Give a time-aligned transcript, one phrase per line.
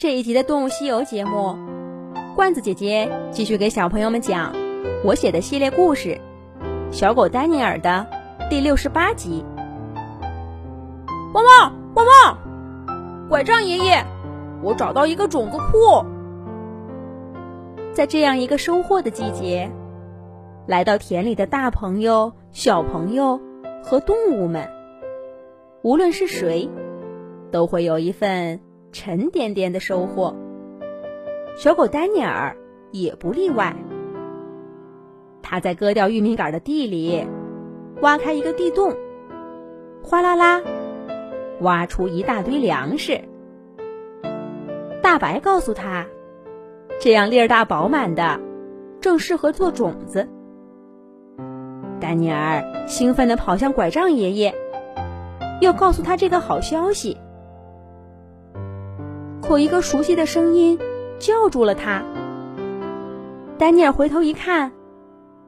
[0.00, 1.58] 这一集的《动物西游》节目，
[2.34, 4.54] 罐子姐姐继续给小朋友们讲
[5.04, 6.18] 我写的系列故事
[6.90, 8.06] 《小狗丹尼尔》的
[8.48, 9.44] 第六十八集。
[11.34, 13.28] 汪汪汪汪！
[13.28, 14.02] 拐杖爷爷，
[14.62, 16.02] 我找到一个种子库。
[17.92, 19.70] 在这样一个收获的季节，
[20.66, 23.38] 来到田里的大朋友、小朋友
[23.84, 24.66] 和动物们，
[25.82, 26.70] 无论是谁，
[27.50, 28.62] 都会有一份。
[28.92, 30.34] 沉甸甸的收获，
[31.56, 32.56] 小狗丹尼尔
[32.90, 33.76] 也不例外。
[35.42, 37.26] 他在割掉玉米杆的地里
[38.02, 38.94] 挖开一个地洞，
[40.02, 40.62] 哗啦啦，
[41.60, 43.20] 挖出一大堆粮食。
[45.02, 46.06] 大白告诉他，
[47.00, 48.40] 这样粒儿大饱满的，
[49.00, 50.28] 正适合做种子。
[52.00, 54.54] 丹尼尔兴奋地跑向拐杖爷爷，
[55.60, 57.16] 要告诉他这个好消息。
[59.50, 60.78] 有一个熟悉的声音
[61.18, 62.04] 叫住了他。
[63.58, 64.70] 丹尼尔回头一看，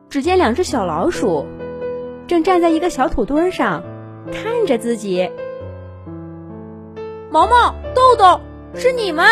[0.08, 1.46] 只见两只小老鼠
[2.26, 3.84] 正站在一个小土堆上，
[4.32, 5.30] 看着自己。
[7.30, 8.40] 毛毛、豆豆，
[8.74, 9.24] 是你们！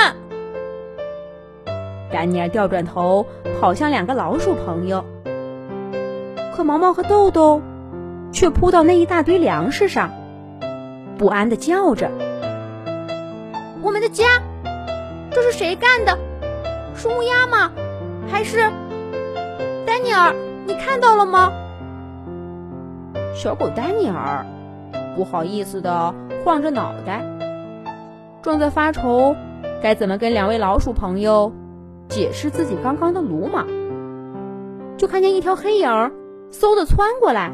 [2.13, 3.27] 丹尼尔调转头
[3.61, 5.05] 跑向两个老鼠朋友，
[6.55, 7.61] 可毛毛和豆豆
[8.31, 10.13] 却扑到那一大堆粮食上，
[11.19, 12.09] 不安的叫着
[13.83, 14.25] ：“我们的家！”
[15.33, 16.19] 这是谁干的？
[16.95, 17.71] 是乌鸦吗？
[18.29, 18.59] 还是
[19.87, 20.35] 丹尼尔？
[20.67, 21.53] 你看到了吗？
[23.35, 24.45] 小狗丹尼尔
[25.17, 26.15] 不好意思的
[26.45, 27.25] 晃着脑袋，
[28.43, 29.35] 正在发愁
[29.83, 31.53] 该怎么跟两位老鼠朋友
[32.09, 33.67] 解释自己刚刚的鲁莽，
[34.99, 35.89] 就看见一条黑影
[36.51, 37.53] 嗖的窜过来，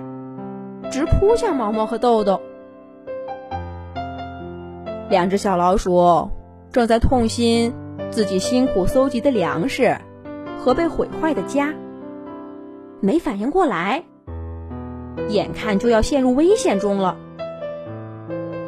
[0.90, 2.40] 直扑向毛毛和豆豆。
[5.08, 6.30] 两只小老鼠。
[6.76, 7.72] 正在痛心
[8.10, 9.96] 自己辛苦搜集的粮食
[10.58, 11.72] 和被毁坏的家，
[13.00, 14.04] 没反应过来，
[15.30, 17.16] 眼看就要陷入危险中了。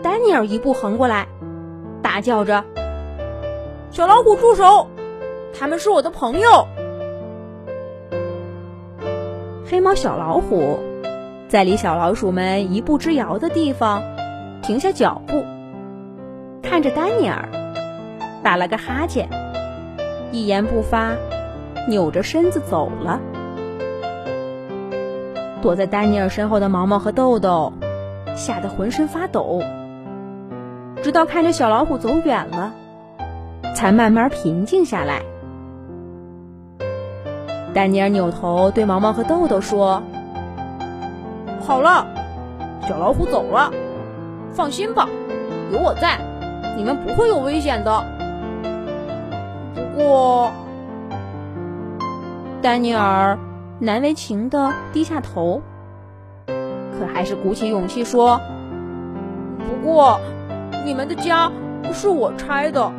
[0.02, 1.28] 丹尼尔一步横过来，
[2.00, 2.64] 大叫着
[3.92, 4.86] ：“小老虎住手！
[5.52, 6.66] 他们是我的朋友。”
[9.68, 10.78] 黑猫小老虎
[11.46, 14.02] 在离小老鼠们一步之遥的地方
[14.62, 15.44] 停下脚步，
[16.62, 17.46] 看着丹尼尔。
[18.42, 19.28] 打了个哈欠，
[20.32, 21.12] 一言不发，
[21.88, 23.20] 扭着身子走了。
[25.60, 27.72] 躲在丹尼尔身后的毛毛和豆豆
[28.36, 29.60] 吓得浑身发抖，
[31.02, 32.72] 直到看着小老虎走远了，
[33.74, 35.22] 才慢慢平静下来。
[37.74, 40.02] 丹尼尔扭头对毛毛和豆豆说
[41.60, 42.06] ：“好了，
[42.88, 43.72] 小老虎走了，
[44.52, 45.08] 放心吧，
[45.72, 46.18] 有我在，
[46.76, 48.04] 你们不会有危险的。”
[49.98, 50.52] 我，
[52.62, 53.38] 丹尼尔
[53.80, 55.60] 难为情的低下头，
[56.46, 58.40] 可还是鼓起勇气说
[59.58, 60.20] ：“不过，
[60.84, 61.50] 你们的家
[61.82, 62.92] 不是我拆的，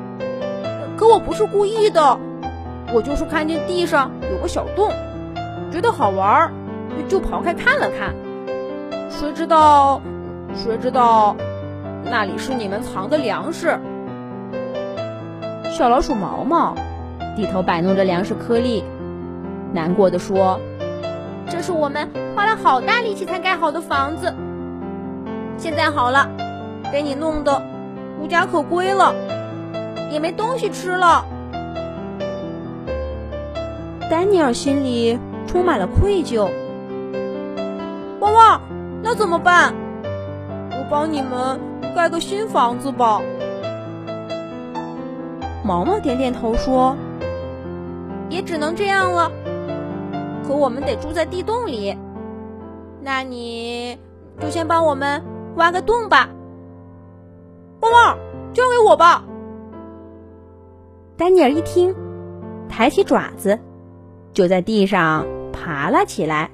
[0.98, 2.18] 可我不是故意的，
[2.94, 4.92] 我就是看见地上有个小洞，
[5.72, 6.52] 觉得好玩，
[7.08, 8.14] 就刨开看了看。
[9.10, 10.02] 谁知道，
[10.54, 11.36] 谁知道，
[12.04, 13.80] 那里是你们藏的粮食。”
[15.72, 16.76] 小老鼠毛毛。
[17.40, 18.84] 低头摆弄着粮食颗粒，
[19.72, 20.60] 难过的说
[21.48, 24.36] ：“这是我们花了好大力气才盖好的房子，
[25.58, 26.30] 现在好了，
[26.92, 27.62] 给你弄得
[28.22, 29.16] 无家可归了，
[30.12, 31.24] 也没东西吃了。”
[34.12, 35.18] 丹尼尔心里
[35.48, 36.50] 充满了愧疚。
[38.20, 38.60] 汪汪，
[39.02, 39.74] 那怎么办？
[40.72, 41.58] 我帮你们
[41.96, 43.22] 盖个新房子吧。
[45.64, 46.98] 毛毛点点头说。
[48.30, 49.32] 也只能这样了，
[50.46, 51.98] 可我们得住在地洞里。
[53.02, 53.98] 那你
[54.40, 55.24] 就先帮我们
[55.56, 56.30] 挖个洞吧。
[57.82, 58.18] 汪汪，
[58.54, 59.26] 交给我吧。
[61.18, 61.96] 丹尼尔一听，
[62.70, 63.60] 抬起爪子，
[64.32, 66.52] 就在地上爬了起来。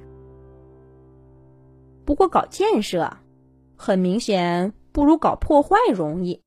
[2.05, 3.17] 不过搞建设，
[3.75, 6.41] 很明显不如搞破坏容易。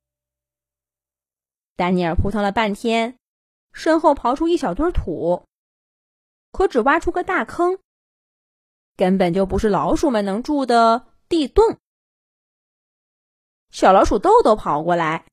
[1.76, 3.16] 丹尼尔扑腾了半天。
[3.72, 5.44] 身后刨出一小堆土，
[6.52, 7.78] 可只挖出个大坑，
[8.96, 11.76] 根本就不是老鼠们能住的地洞。
[13.70, 15.24] 小老鼠豆豆跑过来，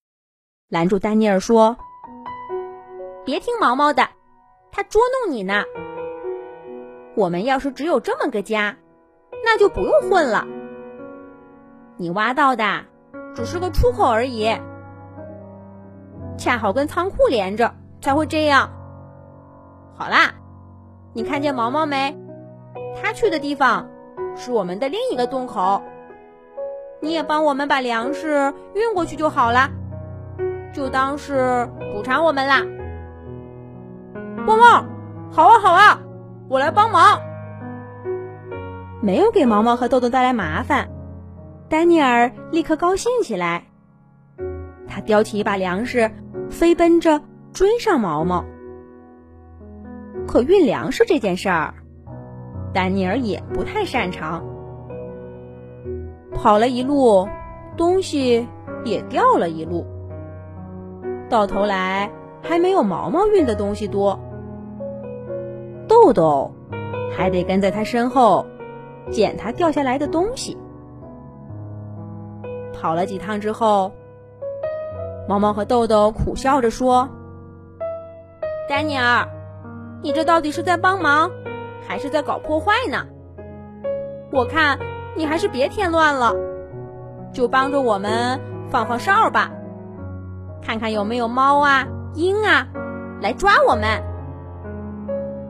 [0.68, 1.78] 拦住丹尼尔说
[3.26, 4.08] ：“别听毛毛的，
[4.72, 5.64] 他捉弄你呢。
[7.16, 8.78] 我们要是只有这么个家，
[9.44, 10.46] 那就不用混了。
[11.98, 12.86] 你挖到的
[13.34, 14.50] 只是个出口而已。”
[16.38, 17.74] 恰好跟仓库连着，
[18.06, 18.70] 才会这样。
[19.98, 20.36] 好啦，
[21.12, 22.16] 你看见毛毛没？
[23.02, 23.90] 他去的地方
[24.36, 25.82] 是我们的另一个洞口。
[27.02, 29.72] 你也帮我们把粮食运过去就好了，
[30.72, 32.62] 就当是补偿我们啦。
[34.46, 34.86] 汪汪，
[35.32, 36.00] 好啊好啊，
[36.48, 37.20] 我来帮忙。
[39.02, 40.88] 没有给毛毛和豆豆带来麻烦，
[41.68, 43.64] 丹尼尔立刻高兴起来。
[44.88, 46.12] 他叼起一把粮食，
[46.52, 47.20] 飞奔着
[47.56, 48.44] 追上毛毛。
[50.28, 51.74] 可运粮食这件事儿，
[52.74, 54.44] 丹尼尔也不太擅长。
[56.34, 57.28] 跑了一路，
[57.78, 58.46] 东西
[58.84, 59.86] 也掉了一路，
[61.30, 62.12] 到头来
[62.44, 64.20] 还没有毛毛运的东西多。
[65.88, 66.52] 豆豆
[67.16, 68.46] 还得跟在他身后。
[69.12, 70.58] 捡他掉下来的东西。
[72.74, 73.92] 跑了几趟之后，
[75.30, 77.08] 毛毛和豆豆苦笑着说
[78.68, 79.28] ：“丹尼尔，
[80.02, 81.30] 你这到底是在帮忙，
[81.88, 83.06] 还是在搞破坏呢？
[84.32, 84.80] 我看
[85.16, 86.34] 你还是别添乱了，
[87.32, 88.40] 就帮着我们
[88.70, 89.52] 放放哨吧，
[90.64, 91.86] 看看有没有猫啊、
[92.16, 92.68] 鹰啊
[93.22, 94.04] 来抓我们。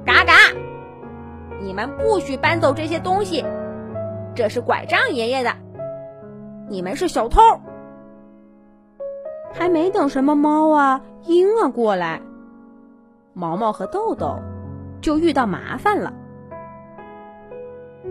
[0.06, 0.34] 嘎嘎！”
[1.62, 3.44] 你们不许搬走这些东西，
[4.36, 5.52] 这是拐杖爷爷的。
[6.70, 7.42] 你们是小偷。
[9.54, 12.22] 还没等什么猫啊、鹰啊过来，
[13.38, 14.40] 毛毛和豆豆
[15.02, 16.14] 就遇到麻烦了。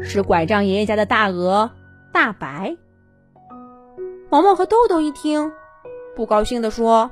[0.03, 1.71] 是拐杖爷爷家的大鹅
[2.13, 2.77] 大白。
[4.29, 5.51] 毛毛和豆豆一听，
[6.15, 7.11] 不高兴地说：“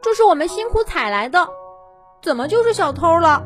[0.00, 1.48] 这是我们辛苦采来的，
[2.22, 3.42] 怎么就是小偷了？”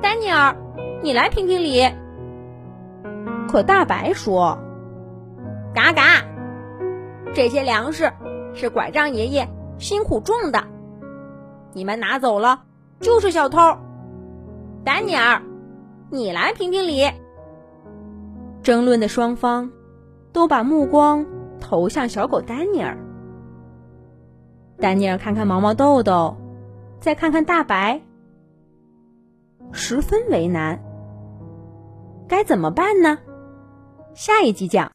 [0.00, 0.56] 丹尼尔，
[1.02, 1.86] 你来评评理。
[3.50, 4.58] 可大白说
[5.74, 6.24] ：“嘎嘎，
[7.34, 8.10] 这些粮食
[8.54, 9.46] 是拐杖爷爷
[9.78, 10.64] 辛苦种的，
[11.72, 12.62] 你们拿走了
[13.00, 13.58] 就是小偷。”
[14.84, 15.40] 丹尼尔，
[16.10, 17.02] 你来评评理。
[18.62, 19.70] 争论的双方
[20.32, 21.24] 都把目光
[21.58, 22.96] 投向小狗丹尼尔。
[24.78, 26.36] 丹尼尔看看毛毛豆豆，
[27.00, 28.00] 再看看大白。
[29.72, 30.78] 十分为难，
[32.28, 33.18] 该怎么办呢？
[34.14, 34.86] 下一集讲。